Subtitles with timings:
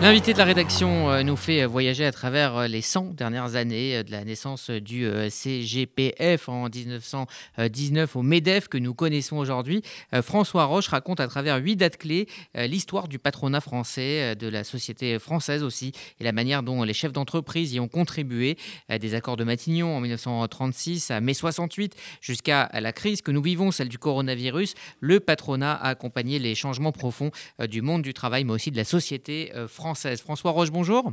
[0.00, 3.96] L'invité de la rédaction euh, nous fait voyager à travers euh, les 100 dernières années
[3.96, 9.82] euh, de la naissance du CGPF en 1919 au MEDEF que nous connaissons aujourd'hui.
[10.22, 15.18] François Roche raconte à travers huit dates clés l'histoire du patronat français, de la société
[15.18, 18.56] française aussi, et la manière dont les chefs d'entreprise y ont contribué.
[18.88, 23.70] Des accords de Matignon en 1936 à mai 68 jusqu'à la crise que nous vivons,
[23.72, 24.74] celle du coronavirus.
[25.00, 27.30] Le patronat a accompagné les changements profonds
[27.68, 29.87] du monde du travail, mais aussi de la société française
[30.22, 31.12] François Roche, bonjour.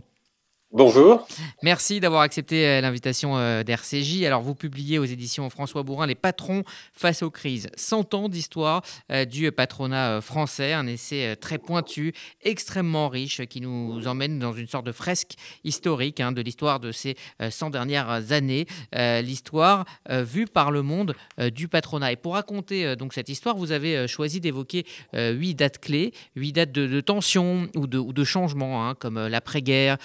[0.71, 1.25] Bonjour.
[1.61, 4.23] Merci d'avoir accepté euh, l'invitation euh, d'RCJ.
[4.23, 7.69] Alors, vous publiez aux éditions François Bourrin Les patrons face aux crises.
[7.77, 10.73] 100 ans d'histoire euh, du patronat français.
[10.73, 16.19] Un essai très pointu, extrêmement riche, qui nous emmène dans une sorte de fresque historique
[16.19, 17.15] hein, de l'histoire de ces
[17.47, 18.65] 100 dernières années.
[18.93, 21.15] L'histoire vue par le monde
[21.53, 22.11] du patronat.
[22.11, 26.71] Et pour raconter donc cette histoire, vous avez choisi d'évoquer huit dates clés, huit dates
[26.71, 29.97] de, tension ou de, ou de changement, hein, comme l'après-guerre.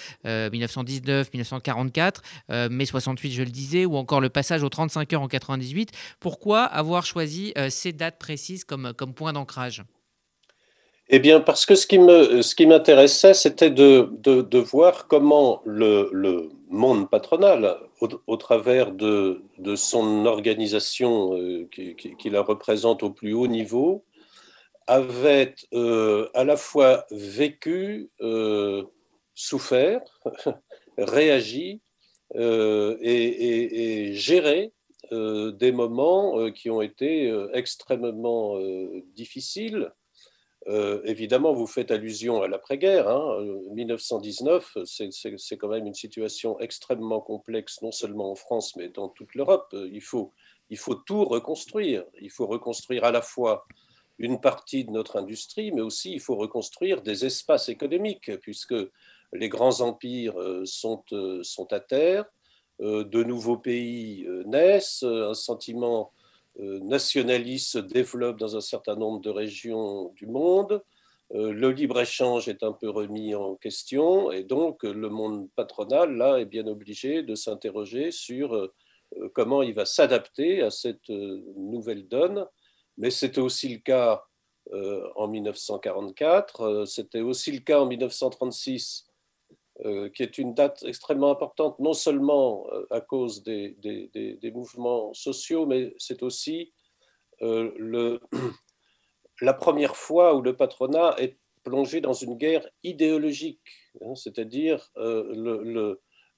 [0.51, 2.21] 1919, 1944,
[2.51, 5.91] euh, mai 68, je le disais, ou encore le passage aux 35 heures en 98.
[6.19, 9.83] Pourquoi avoir choisi euh, ces dates précises comme, comme point d'ancrage?
[11.09, 18.37] Eh bien, parce que ce qui, m'intéressait, c'était de, voir comment le, monde patronal, au,
[18.37, 19.41] travers de,
[19.75, 24.05] son organisation euh, qui, la représente au plus haut niveau,
[24.87, 28.09] avait à la fois vécu,
[29.41, 30.01] souffert,
[30.97, 31.81] réagi
[32.35, 34.71] euh, et, géré
[35.11, 38.57] euh, des moments euh, qui ont été extrêmement
[39.15, 39.91] difficiles.
[41.03, 43.07] évidemment, vous faites allusion à l'après-guerre.
[43.73, 44.83] 1919, hein.
[44.85, 49.75] c'est quand même une situation extrêmement complexe, non seulement en France, mais dans toute l'Europe.
[49.89, 52.03] Il faut tout reconstruire.
[52.21, 53.65] Il faut reconstruire à la fois
[54.19, 58.75] une partie de notre industrie, mais aussi il faut reconstruire des espaces économiques, puisque
[59.33, 62.25] les grands empires euh, sont, euh, sont à terre,
[62.81, 66.11] euh, de nouveaux pays naissent, un sentiment
[66.57, 70.83] nationaliste se développe dans un certain nombre de régions du monde,
[71.33, 76.45] le libre-échange est un peu remis en question, et donc le monde patronal, là, est
[76.45, 78.69] bien obligé de s'interroger sur
[79.33, 82.45] comment il va s'adapter à cette nouvelle donne.
[82.97, 84.21] Mais c'était aussi le cas
[85.15, 89.10] en 1944, c'était aussi le cas en 1936 euh,
[90.13, 93.75] qui est une date extrêmement importante, non seulement euh, à cause des,
[94.53, 96.71] mouvements sociaux, mais c'est aussi
[97.41, 98.19] euh,
[99.41, 103.61] la première fois où le patronat est plongé dans une guerre idéologique,
[104.01, 104.91] hein, c'est-à-dire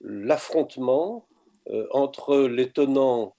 [0.02, 1.28] l'affrontement
[1.92, 3.36] entre les tenants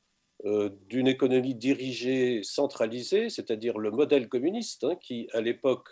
[0.89, 5.89] d'une économie dirigée, centralisée, c'est-à-dire le modèle communiste, hein, qui à l'époque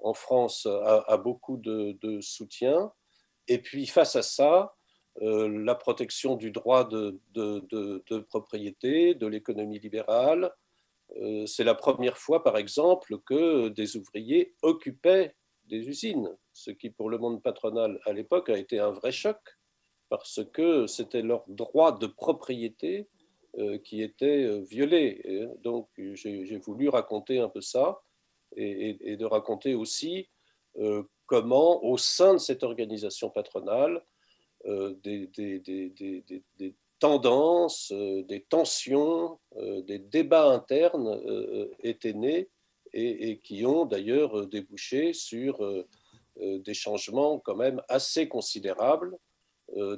[0.00, 2.92] en France a, beaucoup de, de soutien,
[3.48, 4.74] et puis face à ça,
[5.22, 7.18] euh, la protection du droit de,
[8.28, 10.52] propriété, de l'économie libérale.
[11.16, 16.90] Euh, c'est la première fois, par exemple, que des ouvriers occupaient des usines, ce qui
[16.90, 19.38] pour le monde patronal à l'époque a été un vrai choc,
[20.08, 23.08] parce que c'était leur droit de propriété
[23.58, 25.48] euh, qui était violé.
[25.62, 28.00] donc j'ai voulu raconter un peu ça
[28.56, 30.28] et, et de raconter aussi
[31.28, 34.02] comment, au sein de cette organisation patronale,
[34.66, 35.30] euh, des,
[36.98, 41.20] tendances, euh, des tensions, euh, des débats internes
[41.84, 42.48] étaient nés
[42.92, 45.60] et, qui ont d'ailleurs débouché sur
[46.40, 49.16] des changements quand même assez considérables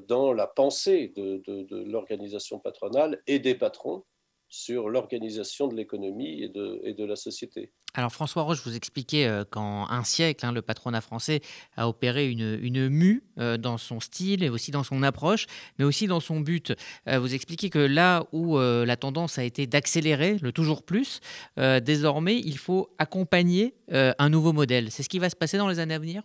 [0.09, 4.05] dans la pensée de l'organisation patronale et des patrons
[4.51, 7.71] sur l'organisation de l'économie et de, et de, la société.
[7.95, 11.41] Alors François Roche, vous expliquez euh, qu'en un siècle, hein, le patronat français
[11.77, 15.47] a opéré une, une mue euh, dans son style et aussi dans son approche,
[15.79, 16.73] mais aussi dans son but.
[17.09, 21.21] Euh, vous expliquez que là où la tendance a été d'accélérer le toujours plus,
[21.57, 24.91] désormais il faut accompagner un nouveau modèle.
[24.91, 26.23] C'est ce qui va se passer dans les années à venir?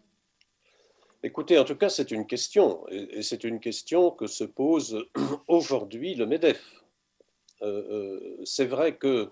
[1.24, 5.06] Écoutez, en tout cas, c'est une question, et c'est une question que se pose
[5.48, 6.85] aujourd'hui le MEDEF.
[7.66, 9.30] Euh, euh, c'est vrai que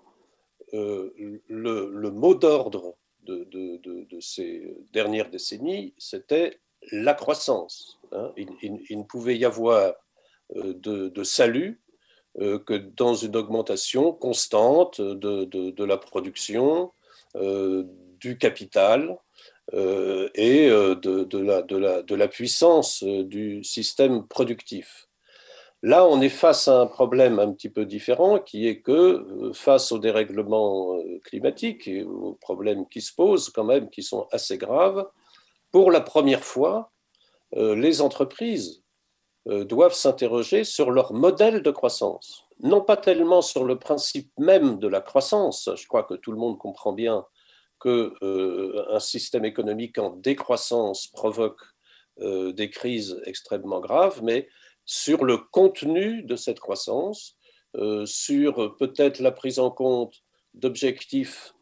[0.73, 1.13] euh,
[1.47, 6.59] le, mot d'ordre de, ces dernières décennies, c'était
[6.91, 7.99] la croissance.
[8.11, 8.33] Hein.
[8.35, 9.93] Il, ne pouvait y avoir
[10.55, 11.81] de, salut
[12.39, 16.91] que dans une augmentation constante de, la production,
[18.19, 19.17] du capital
[19.71, 25.07] et de, la, de, la, puissance du système productif.
[25.83, 29.91] Là, on est face à un problème un petit peu différent, qui est que face
[29.91, 35.05] au dérèglement climatique et aux problèmes qui se posent quand même, qui sont assez graves,
[35.71, 36.91] pour la première fois,
[37.55, 38.81] les entreprises
[39.45, 42.45] doivent s'interroger sur leur modèle de croissance.
[42.61, 46.37] Non pas tellement sur le principe même de la croissance, je crois que tout le
[46.37, 47.25] monde comprend bien
[47.81, 51.59] qu'un euh, système économique en décroissance provoque
[52.21, 54.47] euh, des crises extrêmement graves, mais
[54.85, 57.37] sur le contenu de cette croissance,
[57.75, 60.15] euh, sur peut-être la prise en compte
[60.53, 61.53] d'objectifs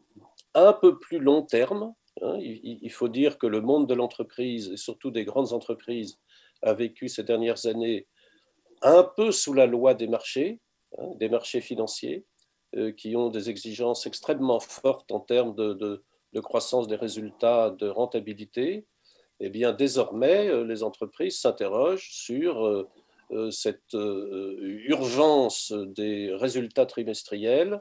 [0.54, 1.94] un peu plus long terme.
[2.20, 2.36] Hein.
[2.40, 6.18] il, faut dire que le monde de l'entreprise, et surtout des grandes entreprises,
[6.62, 8.06] a vécu ces dernières années
[8.82, 10.60] un peu sous la loi des marchés,
[10.98, 12.24] hein, des marchés financiers,
[12.96, 16.02] qui ont des exigences extrêmement fortes en termes de,
[16.32, 18.86] de croissance des résultats, de rentabilité,
[19.40, 23.01] eh bien, désormais, euh, les entreprises s'interrogent sur euh, euh,
[23.50, 27.80] cette urgence des résultats trimestriels.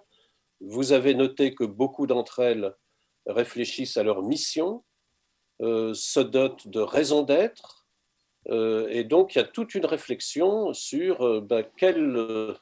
[0.59, 2.73] Vous avez noté que beaucoup d'entre elles
[3.25, 4.83] réfléchissent à leur mission,
[5.59, 7.85] se dotent de raison d'être,
[8.49, 12.55] et donc il y a toute une réflexion sur ben, quelle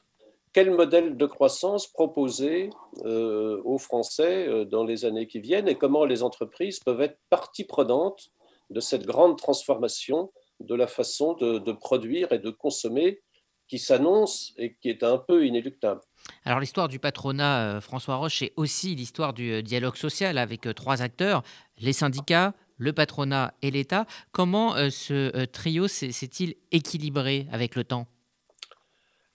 [0.52, 2.70] quel modèle de croissance proposer
[3.04, 7.18] euh, aux Français euh, dans les années qui viennent et comment les entreprises peuvent être
[7.28, 8.30] partie prenante
[8.70, 13.20] de cette grande transformation de la façon de, produire et de consommer
[13.68, 16.00] qui s'annonce et qui est un peu inéluctable.
[16.44, 21.02] Alors l'histoire du patronat euh, François Roche est aussi l'histoire du dialogue social avec trois
[21.02, 21.42] acteurs,
[21.78, 24.06] les syndicats, le patronat et l'État.
[24.32, 28.06] Comment ce trio s'est-il équilibré avec le temps?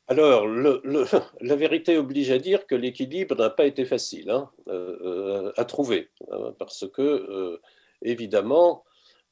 [0.07, 0.47] Alors,
[1.41, 5.65] la vérité oblige à dire que l'équilibre n'a pas été facile hein, euh, euh, à
[5.65, 7.59] trouver, hein, parce que,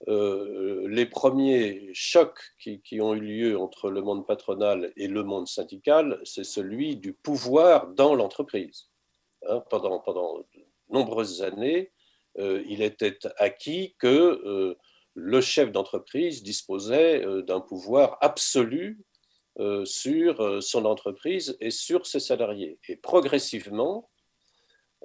[0.07, 5.47] euh, les premiers chocs qui, ont eu lieu entre le monde patronal et le monde
[5.47, 8.89] syndical, c'est celui du pouvoir dans l'entreprise.
[9.47, 10.45] Hein, pendant, pendant de
[10.89, 11.91] nombreuses années,
[12.37, 14.75] il était acquis que
[15.13, 19.05] le chef d'entreprise disposait d'un pouvoir absolu
[19.59, 22.79] euh, sur euh, son entreprise et sur ses salariés.
[22.87, 24.09] Et progressivement,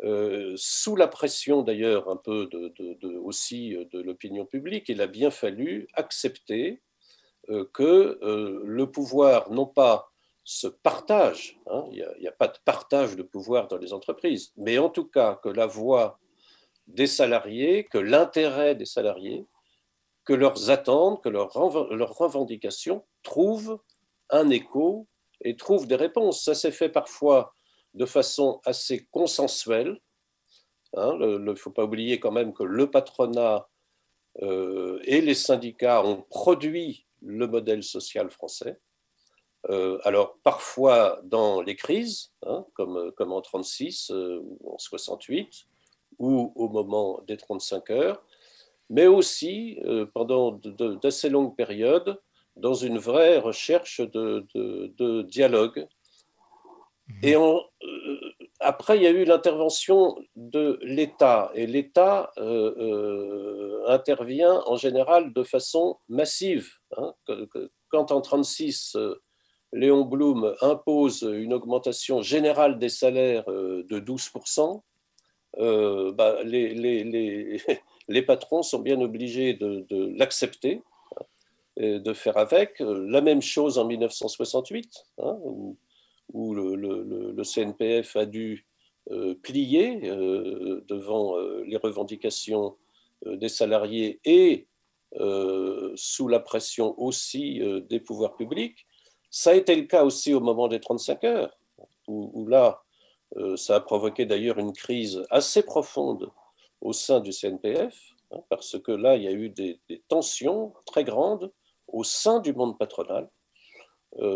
[0.05, 2.49] euh, sous la pression d'ailleurs un peu
[3.25, 6.81] aussi de l'opinion publique, il a bien fallu accepter
[7.73, 8.19] que
[8.65, 10.13] le pouvoir non pas
[10.45, 14.79] se partage, hein, il n'y a, pas de partage de pouvoir dans les entreprises, mais
[14.79, 16.19] en tout cas que la voix
[16.87, 19.47] des salariés, que l'intérêt des salariés,
[20.25, 23.79] que leurs attentes, que leurs, revendications trouvent
[24.31, 25.07] un écho
[25.43, 26.43] et trouve des réponses.
[26.43, 27.55] Ça s'est fait parfois
[27.95, 30.01] de façon assez consensuelle.
[30.97, 31.17] Hein.
[31.21, 33.69] Il ne faut pas oublier quand même que le patronat
[34.43, 38.79] euh, et les syndicats ont produit le modèle social français.
[39.71, 45.67] Euh, alors parfois dans les crises, hein, comme, comme en 36 euh, ou en 68,
[46.19, 48.23] ou au moment des 35 heures,
[48.91, 49.79] mais aussi
[50.15, 50.53] pendant
[51.03, 52.19] d'assez longues périodes
[52.57, 55.87] dans une vraie recherche de, dialogue.
[57.23, 57.59] Et euh,
[58.61, 61.51] après, il y a eu l'intervention de l'État.
[61.55, 66.69] Et l'État euh, euh, intervient en général de façon massive.
[66.97, 67.15] Hein.
[67.89, 68.97] Quand en 1936,
[69.73, 74.83] Léon Blum impose une augmentation générale des salaires de 12%,
[76.15, 80.83] bah, les, patrons sont bien obligés de, de l'accepter
[81.79, 82.81] de faire avec.
[82.81, 85.77] La même chose en 1968, hein, où,
[86.35, 88.67] le, CNPF a dû
[89.11, 92.77] euh, plier euh, devant euh, les revendications
[93.25, 94.69] des salariés et
[95.97, 98.87] sous la pression aussi des pouvoirs publics.
[99.31, 101.59] Ça a été le cas aussi au moment des 35 heures,
[102.07, 102.83] où, là,
[103.57, 106.31] ça a provoqué d'ailleurs une crise assez profonde
[106.81, 107.99] au sein du CNPF,
[108.31, 111.51] hein, parce que là, il y a eu des tensions très grandes
[111.89, 113.29] au sein du monde patronal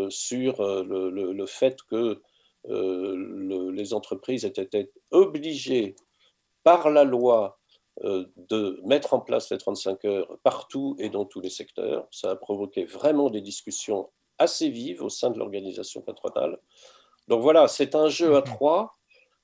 [0.09, 2.21] sur euh, le, fait que
[2.69, 5.95] euh, les entreprises étaient obligées
[6.63, 7.59] par la loi
[8.01, 12.07] de mettre en place les 35 heures partout et dans tous les secteurs.
[12.09, 14.09] Ça a provoqué vraiment des discussions
[14.39, 16.57] assez vives au sein de l'organisation patronale.
[17.27, 18.45] Donc voilà, c'est un jeu à mhm.
[18.45, 18.95] trois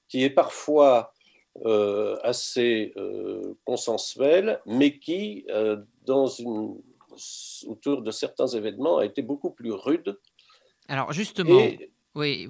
[0.08, 1.13] qui est parfois
[2.24, 2.93] assez
[3.65, 5.46] consensuel, mais qui,
[6.05, 6.81] dans une
[7.67, 10.17] autour de certains événements a été beaucoup plus rude.
[10.89, 11.62] Alors justement,
[12.15, 12.50] Oui,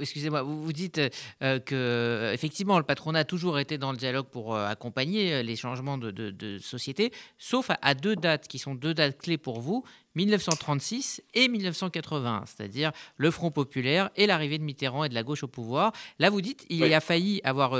[0.00, 1.00] excusez-moi, vous, vous dites
[1.40, 6.58] que effectivement le patronat a toujours été dans le dialogue pour accompagner les changements de,
[6.58, 12.44] société, sauf à, deux dates qui sont deux dates clés pour vous, 1936 et 1980,
[12.46, 15.92] c'est-à-dire le Front populaire et l'arrivée de Mitterrand et de la gauche au pouvoir.
[16.20, 17.72] Là, vous dites, il a failli avoir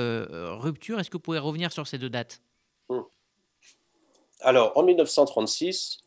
[0.61, 0.99] rupture.
[0.99, 2.43] Est-ce que vous pouvez revenir sur ces deux dates?
[2.89, 3.05] Hum.
[4.43, 6.01] Alors, en 1936,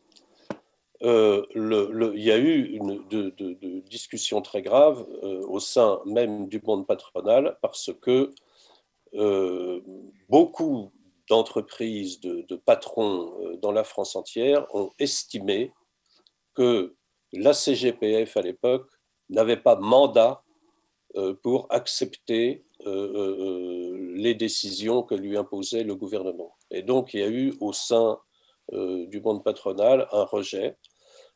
[1.04, 6.62] euh, il y a eu une de, discussions très graves euh, au sein même du
[6.64, 8.32] monde patronal parce que
[9.14, 9.82] euh,
[10.30, 10.92] beaucoup
[11.30, 15.74] d'entreprises, de, patrons dans la France entière ont estimé
[16.54, 16.96] que
[17.34, 18.90] la CGPF à l'époque
[19.30, 20.44] n'avait pas mandat
[21.44, 26.56] pour accepter les décisions que lui imposait le gouvernement.
[26.72, 28.20] Et donc il y a eu au sein
[28.72, 30.78] du monde patronal un rejet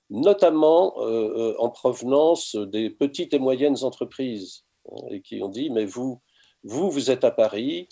[0.09, 5.69] notamment euh, euh, en provenance des petites et moyennes entreprises, hein, et qui ont dit,
[5.69, 6.21] mais vous,
[6.63, 7.89] vous, êtes à Paris,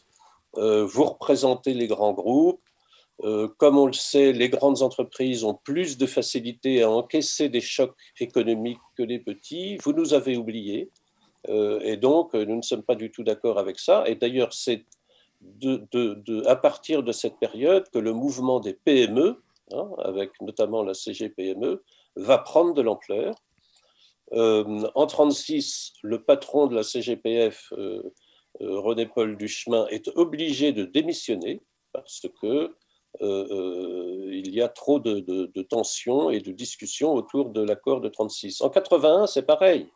[0.58, 2.62] euh, vous représentez les grands groupes,
[3.58, 7.96] comme on le sait, les grandes entreprises ont plus de facilité à encaisser des chocs
[8.20, 10.92] économiques que les petits, vous nous avez oubliés,
[11.48, 14.84] et donc nous ne sommes pas du tout d'accord avec ça, et d'ailleurs c'est
[16.46, 19.42] à partir de cette période que le mouvement des PME,
[19.72, 21.82] hein, avec notamment la CGPME,
[22.16, 23.36] va prendre de l'ampleur.
[24.34, 28.02] Euh, en 1936, le patron de la CGPF, euh,
[28.62, 32.76] euh, René-Paul Duchemin, est obligé de démissionner parce que
[33.22, 38.60] il y a trop de, tensions et de discussions autour de l'accord de 1936.
[38.60, 39.88] En 81, c'est pareil.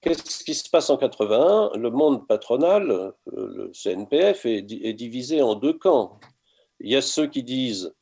[0.00, 4.62] Qu'est-ce qui se passe en 81 Le monde patronal, le CNPF, est
[4.94, 6.18] divisé en deux camps.
[6.80, 7.94] Il y a ceux qui disent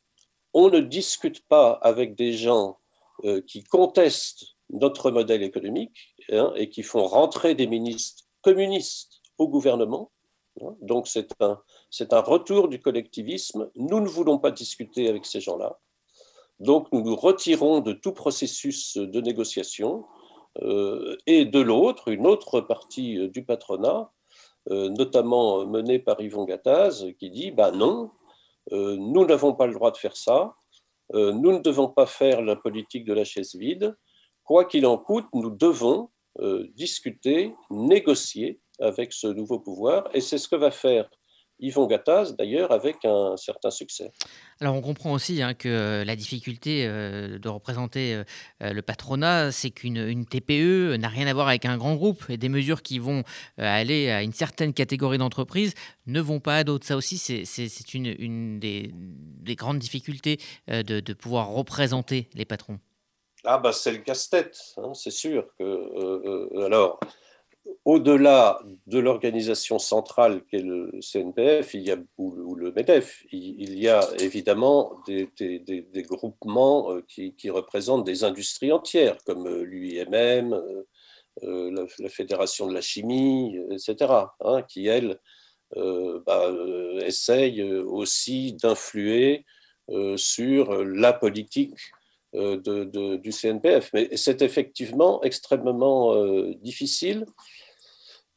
[0.54, 2.78] on ne discute pas avec des gens
[3.24, 9.48] euh, qui contestent notre modèle économique hein, et qui font rentrer des ministres communistes au
[9.48, 10.10] gouvernement.
[10.60, 10.74] Hein.
[10.82, 13.70] donc c'est un, retour du collectivisme.
[13.76, 15.78] Nous ne voulons pas discuter avec ces gens-là.
[16.60, 20.04] Donc nous nous retirons de tout processus de négociation.
[20.60, 24.12] Euh, et de l'autre, une autre partie euh, du patronat,
[24.70, 28.10] notamment menée par Yvon Gattaz, qui dit bah non,
[28.70, 30.54] nous n'avons pas le droit de faire ça,
[31.14, 33.94] euh, nous ne devons pas faire la politique de la chaise vide.
[34.44, 40.38] Quoi qu'il en coûte, nous devons euh, discuter, négocier avec ce nouveau pouvoir, et c'est
[40.38, 41.08] ce que va faire
[41.62, 44.10] Yvon Gattaz, d'ailleurs, avec un certain succès.
[44.60, 48.24] Alors, on comprend aussi hein, que la difficulté euh, de représenter euh,
[48.64, 52.36] euh, le patronat, c'est qu'une TPE n'a rien à voir avec un grand groupe, et
[52.36, 53.22] des mesures qui vont
[53.58, 55.74] aller à une certaine catégorie d'entreprises
[56.06, 56.84] ne vont pas à d'autres.
[56.84, 58.92] Ça aussi, c'est une, des,
[59.54, 62.80] grandes difficultés de, pouvoir représenter les patrons.
[63.44, 65.46] Ah, bah, c'est le casse-tête, hein, c'est sûr.
[65.58, 66.98] Que, alors
[67.84, 71.74] au-delà de l'organisation centrale qu'est le CNPF
[72.18, 75.28] ou, le MEDEF, il, y a évidemment des,
[76.08, 80.54] groupements euh, qui, représentent des industries entières, comme euh, l'UIMM,
[81.42, 85.18] euh, la, Fédération de la chimie, etc., hein, qui, elles,
[85.74, 86.52] bah,
[87.00, 89.46] essayent aussi d'influer
[90.16, 91.78] sur la politique
[92.32, 93.90] du CNPF.
[93.92, 96.14] Mais c'est effectivement extrêmement
[96.56, 97.26] difficile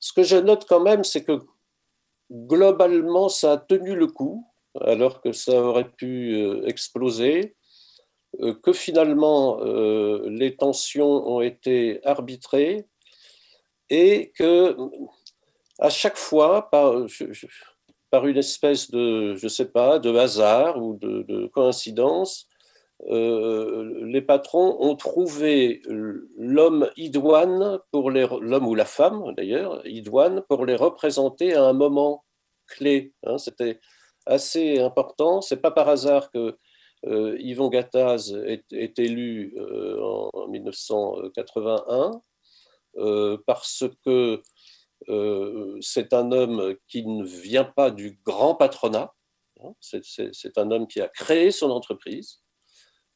[0.06, 1.40] ce que je note quand même, c'est que
[2.32, 4.48] globalement, ça a tenu le coup,
[4.82, 7.56] alors que ça aurait pu euh, exploser,
[8.42, 12.86] euh, que finalement, euh, les tensions ont été arbitrées
[13.90, 14.78] et que
[15.80, 16.94] à chaque fois, par,
[18.12, 22.48] par une espèce de, je sais pas, de hasard ou de coïncidence,
[23.08, 30.66] euh, les patrons ont trouvé l'homme idoine pour l'homme ou la femme d'ailleurs idoine pour
[30.66, 32.26] les représenter à un moment
[32.68, 33.14] clé.
[33.24, 33.38] Hein.
[33.38, 33.80] C'était
[34.26, 35.42] assez important.
[35.42, 36.58] C'est pas par hasard que
[37.06, 42.22] euh, Yvon Gattaz est, élu euh, en 1981
[43.46, 44.42] parce que
[45.82, 49.14] c'est un homme qui ne vient pas du grand patronat.
[49.62, 49.74] Hein.
[49.80, 52.42] C'est un homme qui a créé son entreprise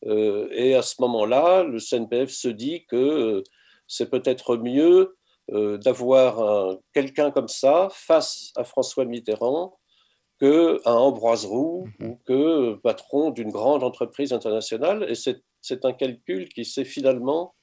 [0.04, 3.44] et à ce moment-là, le CNPF se dit que euh,
[3.88, 5.18] c'est peut-être mieux
[5.52, 9.78] euh, d'avoir quelqu'un comme ça face à François Mitterrand
[10.40, 12.10] qu'un Ambroise Roux mhm.
[12.10, 15.06] ou que patron d'une grande entreprise internationale.
[15.10, 17.54] Et c'est un calcul qui s'est finalement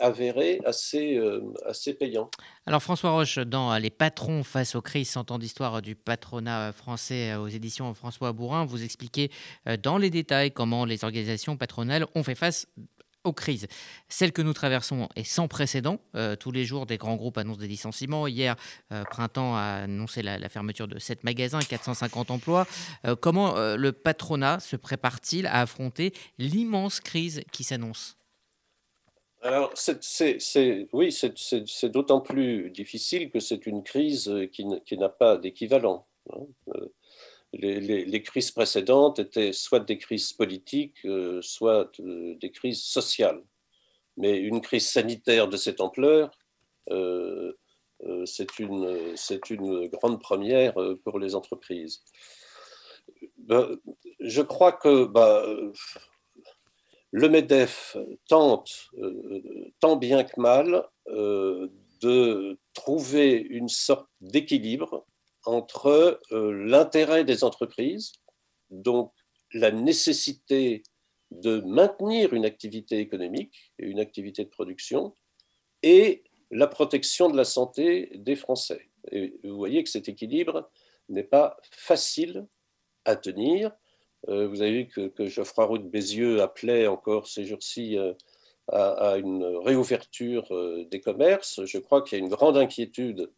[0.00, 2.30] avéré assez, euh, assez payant.
[2.66, 7.34] Alors François Roche, dans Les patrons face aux crises, 100 ans d'histoire du patronat français
[7.36, 9.30] aux éditions François Bourrin, vous expliquez
[9.68, 12.66] euh, dans les détails comment les organisations patronales ont fait face
[13.22, 13.66] aux crises.
[14.10, 15.98] Celle que nous traversons est sans précédent.
[16.14, 18.26] Euh, tous les jours, des grands groupes annoncent des licenciements.
[18.26, 18.54] Hier,
[19.10, 22.66] Printemps a annoncé la, fermeture de 7 magasins, 450 emplois.
[23.22, 28.18] Comment le patronat se prépare-t-il à affronter l'immense crise qui s'annonce?
[29.44, 29.74] Alors,
[30.92, 36.06] oui, c'est d'autant plus difficile que c'est une crise qui, n'a pas d'équivalent.
[36.32, 36.46] Hein.
[37.52, 41.06] Les, crises précédentes étaient soit des crises politiques,
[41.42, 43.42] soit des crises sociales.
[44.16, 46.30] Mais une crise sanitaire de cette ampleur,
[46.90, 47.52] euh,
[48.04, 52.02] euh, c'est une, grande première euh, pour les entreprises.
[53.38, 53.76] Ben,
[54.20, 55.44] je crois que bah,
[57.14, 57.96] le MEDEF
[58.28, 58.90] tente,
[59.78, 65.06] tant bien que mal, de trouver une sorte d'équilibre
[65.44, 68.14] entre l'intérêt des entreprises,
[68.70, 69.12] donc
[69.52, 70.82] la nécessité
[71.30, 75.16] de maintenir une activité économique et une activité de production
[75.84, 78.90] et la protection de la santé des Français.
[79.12, 80.68] Et vous voyez que cet équilibre
[81.08, 82.44] n'est pas facile
[83.04, 83.70] à tenir.
[84.28, 88.12] Euh, vous avez vu que, Geoffroy Roux de Bézieux appelait encore ces jours-ci euh,
[88.68, 91.64] à, une réouverture euh, des commerces.
[91.64, 93.30] Je crois qu'il y a une grande inquiétude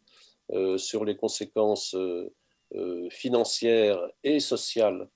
[0.77, 1.93] sur les conséquences
[3.09, 5.09] financières et sociales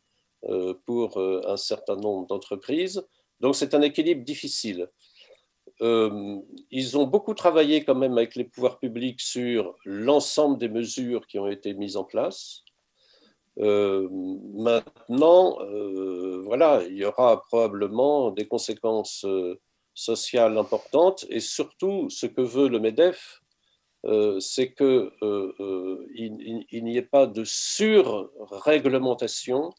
[0.86, 3.02] pour un certain nombre d'entreprises.
[3.40, 4.90] Donc c'est un équilibre difficile.
[5.80, 11.40] Ils ont beaucoup travaillé quand même avec les pouvoirs publics sur l'ensemble des mesures qui
[11.40, 12.66] ont été mises en place.
[13.58, 15.58] Maintenant,
[16.44, 19.26] voilà, il y aura probablement des conséquences
[19.94, 23.42] sociales importantes et surtout, ce que veut le MEDEF,
[24.40, 25.12] c'est qu'il
[26.16, 29.72] il, n'y ait pas de surréglementation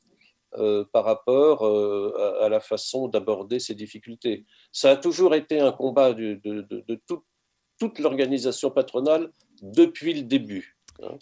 [0.58, 4.44] euh, par rapport euh, à, la façon d'aborder ces difficultés.
[4.70, 6.38] Ça a toujours été un combat de,
[7.78, 10.76] toute l'organisation patronale depuis le début.
[11.02, 11.16] Hein.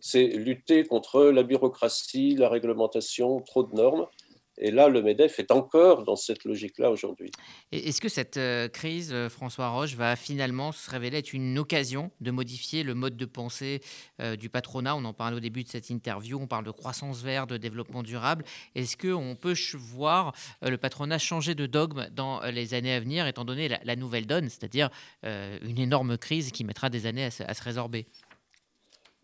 [0.00, 4.06] C'est lutter contre la bureaucratie, la réglementation, trop de normes.
[4.60, 7.30] Et là, le MEDEF est encore dans cette logique-là aujourd'hui.
[7.70, 12.10] Est-ce que cette euh, crise, euh, François Roche, va finalement se révéler être une occasion
[12.20, 13.80] de modifier le mode de pensée
[14.20, 14.96] euh, du patronat?
[14.96, 18.02] On en parle au début de cette interview, on parle de croissance verte, de développement
[18.02, 18.44] durable.
[18.74, 23.44] Est-ce qu'on peut voir le patronat changer de dogme dans les années à venir, étant
[23.44, 24.90] donné la, nouvelle donne, c'est-à-dire
[25.22, 28.06] une énorme crise qui mettra des années à se, résorber?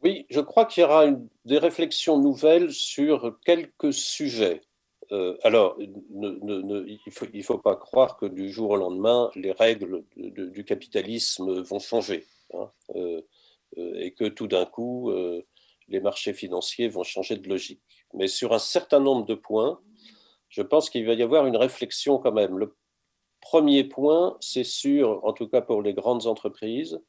[0.04, 1.06] Oui, je crois qu'il y aura
[1.46, 4.60] des réflexions nouvelles sur quelques sujets.
[5.12, 10.64] Euh, alors, il ne faut, pas croire que du jour au lendemain, les règles du
[10.64, 13.22] capitalisme vont changer hein, euh,
[13.78, 15.12] euh, et que tout d'un coup,
[15.88, 17.82] les marchés financiers vont changer de logique.
[18.12, 19.80] Mais sur un certain nombre de points,
[20.48, 22.58] je pense qu'il va y avoir une réflexion quand même.
[22.58, 22.76] Le
[23.40, 27.00] premier point, c'est sur, en tout cas pour les grandes entreprises,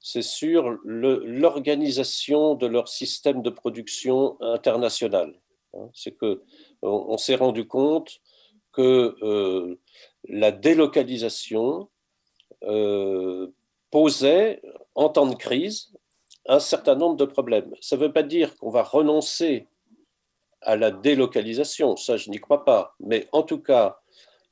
[0.00, 5.34] c'est sur l'organisation de leur système de production international.
[5.74, 5.90] Hein.
[5.92, 6.42] C'est que
[6.82, 8.20] on, s'est rendu compte
[8.72, 9.80] que euh,
[10.28, 11.88] la délocalisation
[12.64, 13.48] euh,
[13.90, 14.62] posait,
[14.94, 15.92] en temps de crise,
[16.46, 17.74] un certain nombre de problèmes.
[17.80, 19.66] Ça ne veut pas dire qu'on va renoncer
[20.62, 24.00] à la délocalisation, ça je n'y crois pas, mais en tout cas,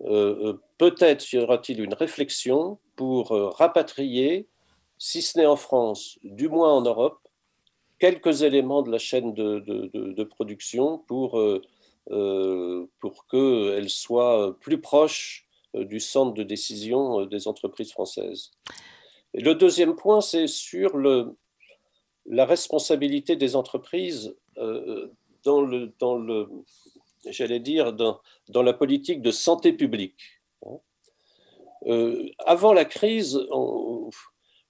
[0.02, 4.48] euh, peut-être y aura-t-il une réflexion pour rapatrier,
[4.98, 7.26] si ce n'est en France, du moins en Europe,
[7.98, 11.62] quelques éléments de la chaîne de, production pour, euh,
[12.10, 18.50] euh, pour qu'elle soit plus proche euh, du centre de décision des entreprises françaises.
[19.34, 21.36] Le deuxième point, c'est sur le,
[22.26, 24.34] la responsabilité des entreprises
[25.44, 26.48] dans le, dans le
[27.28, 30.40] j'allais dire, dans, dans, la politique de santé publique.
[32.46, 33.38] avant la crise,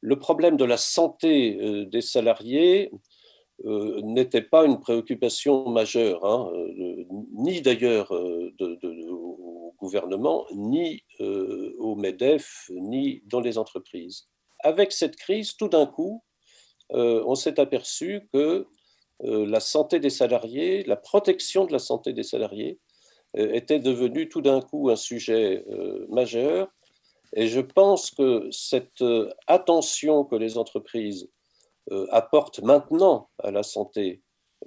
[0.07, 2.93] le problème de la santé des salariés
[3.65, 8.55] euh, n'était pas une préoccupation majeure, hein, euh, ni d'ailleurs euh,
[9.11, 14.29] au gouvernement, ni au MEDEF, ni dans les entreprises.
[14.61, 16.23] Avec cette crise, tout d'un coup,
[16.91, 18.67] on s'est aperçu que
[19.21, 22.79] la santé des salariés, la protection de la santé des salariés
[23.35, 25.65] était devenue tout d'un coup un sujet
[26.09, 26.69] majeur.
[27.37, 29.05] Et je pense que cette
[29.47, 31.29] attention que les entreprises
[31.93, 34.21] euh, apportent maintenant à la santé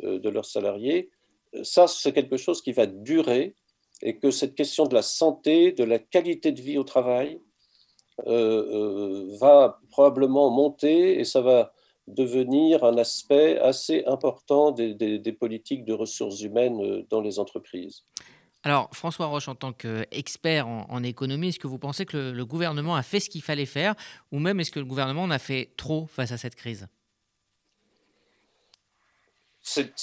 [0.04, 1.10] euh, de leurs salariés,
[1.56, 3.56] euh, ça, c'est quelque chose qui va durer
[4.02, 7.42] et que cette question de la santé, de la qualité de vie au travail,
[8.26, 11.72] va probablement monter et ça va
[12.08, 18.04] devenir un aspect assez important des politiques de ressources humaines dans les entreprises.
[18.64, 22.96] Alors, François Roche, en tant qu'expert en, économie, est-ce que vous pensez que le, gouvernement
[22.96, 23.96] a fait ce qu'il fallait faire
[24.32, 26.88] ou même est-ce que le gouvernement en a fait trop face à cette crise?
[29.62, 29.94] C'est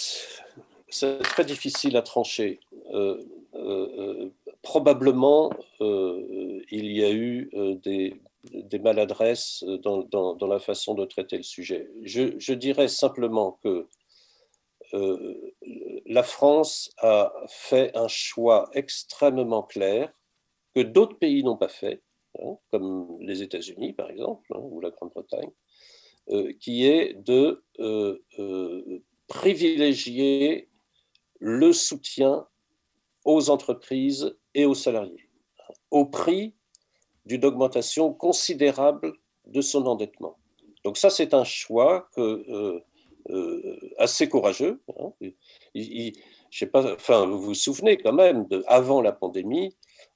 [1.23, 2.61] très difficile à trancher.
[2.95, 3.23] Euh,
[3.55, 4.31] euh, euh,
[4.63, 7.51] probablement, il y a eu
[7.83, 11.91] des, maladresses dans, la façon de traiter le sujet.
[12.05, 13.87] je dirais simplement que
[14.97, 15.55] euh,
[16.07, 20.13] la France a fait un choix extrêmement clair
[20.75, 22.03] que d'autres pays n'ont pas fait,
[22.41, 25.51] hein, comme les États-Unis par exemple, hein, ou la Grande-Bretagne,
[26.31, 30.71] euh, qui est de euh, privilégier
[31.41, 32.47] le soutien
[33.25, 35.29] aux entreprises et aux salariés,
[35.91, 36.55] au prix
[37.27, 39.13] d'une augmentation considérable
[39.47, 40.39] de son endettement.
[40.85, 42.83] Donc ça, c'est un choix que
[43.31, 44.81] euh, assez courageux.
[44.99, 45.13] Hein.
[45.75, 46.13] je
[46.51, 49.75] sais pas, enfin, vous vous souvenez quand même, de, avant la pandémie,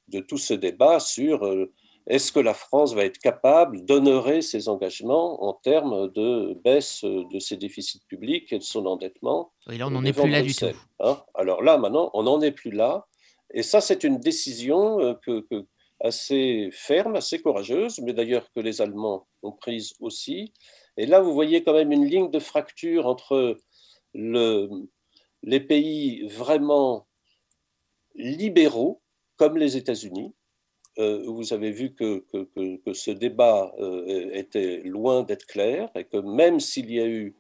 [0.09, 1.73] de tout ce débat sur euh,
[2.07, 7.39] est-ce que la France va être capable d'honorer ses engagements en termes de baisse de
[7.39, 9.53] ses déficits publics et de son endettement?
[9.71, 10.67] Et là, on n'en est plus là du tout.
[10.99, 11.19] Hein.
[11.35, 13.07] Alors là, maintenant, on n'en est plus là.
[13.53, 15.45] Et ça, c'est une décision euh, que,
[16.01, 20.53] assez ferme, assez courageuse, mais d'ailleurs que les Allemands ont prise aussi,
[20.97, 23.57] et là, vous voyez quand même une ligne de fracture entre
[24.15, 27.07] les pays vraiment
[28.15, 29.01] libéraux,
[29.37, 30.35] comme les États-Unis.
[30.99, 32.25] Euh, vous avez vu que,
[32.93, 37.37] ce débat euh, était loin d'être clair et que même s'il y a eu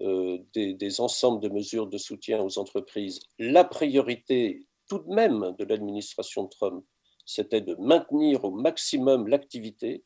[0.00, 5.54] euh, des, des, ensembles de mesures de soutien aux entreprises, la priorité tout de même
[5.58, 6.84] de l'administration Trump,
[7.26, 10.02] c'était de maintenir au maximum l'activité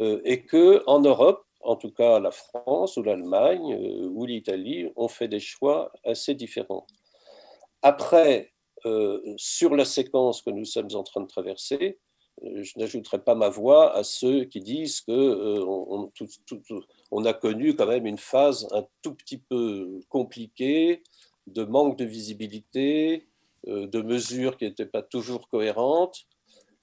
[0.00, 5.08] et que en Europe, en tout cas la France ou l'Allemagne euh, ou l'Italie ont
[5.08, 6.86] fait des choix assez différents.
[7.82, 8.52] Après,
[8.86, 11.98] euh, sur la séquence que nous sommes en train de traverser,
[12.44, 16.10] euh, je n'ajouterai pas ma voix à ceux qui disent qu'on
[17.10, 21.02] on, a connu quand même une phase un tout petit peu compliquée,
[21.46, 23.26] de manque de visibilité,
[23.66, 26.27] de mesures qui n'étaient pas toujours cohérentes,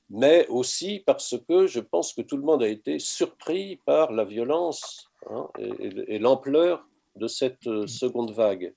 [0.10, 4.24] mais aussi parce que je pense que tout le monde a été surpris par la
[4.24, 8.74] violence hein, et, l'ampleur de cette euh, seconde vague.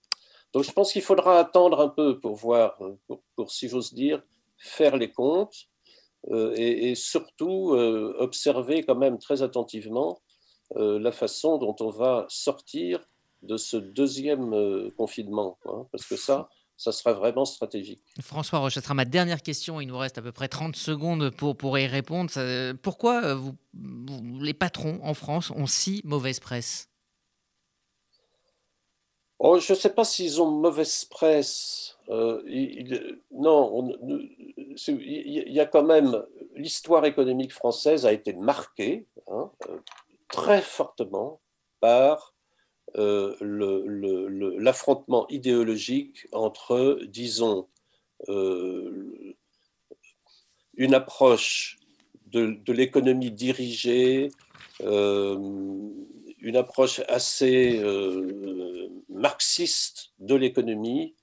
[0.52, 2.78] Donc je pense qu'il faudra attendre un peu pour voir,
[3.36, 4.22] pour, si j'ose dire,
[4.56, 5.66] faire les comptes
[6.30, 10.20] euh, et, surtout euh, observer quand même très attentivement
[10.74, 13.00] la façon dont on va sortir
[13.40, 15.56] de ce deuxième confinement.
[15.64, 18.00] Hein, parce que ça, ça sera vraiment stratégique.
[18.22, 19.80] François Roche, ce sera ma dernière question.
[19.80, 22.30] Il nous reste à peu près 30 secondes pour, pour y répondre.
[22.82, 23.56] pourquoi euh, vous,
[24.40, 26.88] les patrons en France ont si mauvaise presse?
[29.40, 31.96] Oh, Je ne sais pas s'ils ont mauvaise presse.
[32.08, 32.42] Euh,
[33.32, 33.92] non,
[34.76, 36.24] il y a quand même.
[36.54, 39.78] L'histoire économique française a été marquée hein, euh,
[40.28, 41.40] très fortement
[41.80, 42.34] par
[42.94, 47.68] l'affrontement idéologique entre, disons,
[48.28, 49.34] euh,
[50.76, 51.78] une approche
[52.26, 54.30] de, l'économie dirigée,
[54.82, 55.38] euh,
[56.40, 57.82] une approche assez
[59.08, 61.14] marxiste de l'économie,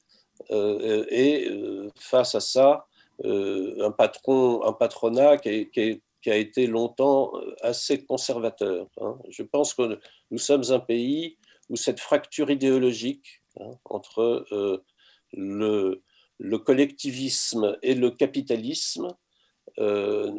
[0.49, 1.47] et
[1.95, 2.88] face à ça,
[3.23, 8.88] un patron, un patronat qui, qui, a été longtemps assez conservateur.
[8.99, 9.17] Hein.
[9.30, 9.99] Je pense que
[10.32, 11.38] nous sommes un pays
[11.69, 14.84] où cette fracture idéologique hein, entre euh,
[15.34, 16.04] le,
[16.39, 19.08] le, collectivisme et le capitalisme
[19.80, 20.32] euh,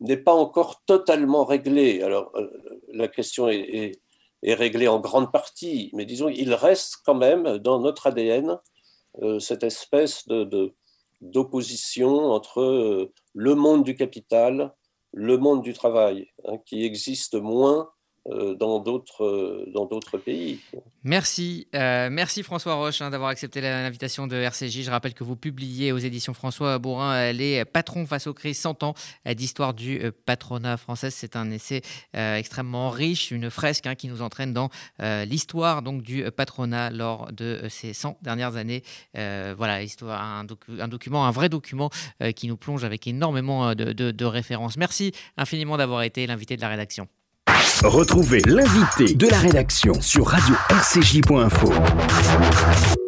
[0.00, 2.02] n'est pas encore totalement réglée.
[2.02, 2.48] Alors, euh,
[2.92, 3.92] la question est,
[4.46, 8.58] réglée en grande partie, mais disons, il reste quand même dans notre ADN
[9.38, 10.28] cette espèce
[11.22, 14.74] d'opposition entre le monde du capital,
[15.12, 17.88] le monde du travail, hein, qui existe moins
[18.26, 20.58] dans d'autres euh, dans d'autres pays.
[21.02, 24.82] Merci, euh, merci François Roche hein, d'avoir accepté l'invitation de RCJ.
[24.82, 28.82] Je rappelle que vous publiez aux éditions François Bourrin les patrons face aux crises 100
[28.82, 28.94] ans
[29.34, 31.10] d'histoire du patronat français.
[31.10, 31.82] C'est un essai
[32.14, 37.92] extrêmement riche, une fresque hein, qui nous entraîne dans l'histoire du patronat lors de ces
[37.92, 38.82] 100 dernières années.
[39.14, 40.44] voilà, histoire, un,
[40.88, 41.90] document, un vrai document
[42.34, 44.76] qui nous plonge avec énormément de références.
[44.76, 47.08] Merci infiniment d'avoir été l'invité de la rédaction.
[47.84, 53.03] Retrouvez l'invité de la rédaction sur radio-rcj.info.